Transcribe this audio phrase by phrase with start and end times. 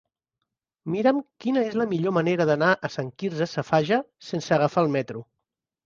[0.95, 5.29] Mira'm quina és la millor manera d'anar a Sant Quirze Safaja sense agafar el metro.